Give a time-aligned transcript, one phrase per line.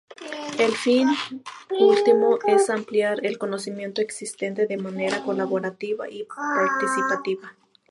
[0.57, 1.09] El fin
[1.79, 7.55] último es ampliar el conocimiento existente de manera colaborativa y participativa.